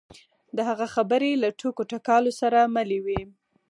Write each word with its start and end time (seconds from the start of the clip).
د 0.55 0.57
هغه 0.69 0.87
خبرې 0.95 1.31
له 1.43 1.49
ټوکو 1.59 1.81
ټکالو 1.91 2.31
سره 2.41 2.59
ملې 2.75 2.99
وې. 3.05 3.21